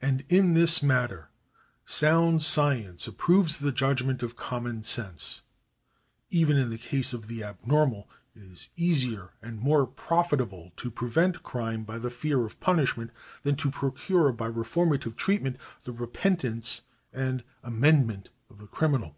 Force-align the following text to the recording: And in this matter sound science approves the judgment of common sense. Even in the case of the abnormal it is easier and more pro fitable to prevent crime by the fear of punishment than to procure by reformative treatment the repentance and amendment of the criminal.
And 0.00 0.24
in 0.30 0.54
this 0.54 0.82
matter 0.82 1.28
sound 1.84 2.42
science 2.42 3.06
approves 3.06 3.58
the 3.58 3.70
judgment 3.70 4.22
of 4.22 4.34
common 4.34 4.82
sense. 4.82 5.42
Even 6.30 6.56
in 6.56 6.70
the 6.70 6.78
case 6.78 7.12
of 7.12 7.28
the 7.28 7.44
abnormal 7.44 8.08
it 8.34 8.40
is 8.44 8.70
easier 8.76 9.34
and 9.42 9.60
more 9.60 9.86
pro 9.86 10.22
fitable 10.22 10.74
to 10.76 10.90
prevent 10.90 11.42
crime 11.42 11.84
by 11.84 11.98
the 11.98 12.08
fear 12.08 12.46
of 12.46 12.60
punishment 12.60 13.10
than 13.42 13.56
to 13.56 13.70
procure 13.70 14.32
by 14.32 14.46
reformative 14.48 15.16
treatment 15.16 15.58
the 15.84 15.92
repentance 15.92 16.80
and 17.12 17.44
amendment 17.62 18.30
of 18.48 18.56
the 18.56 18.66
criminal. 18.68 19.16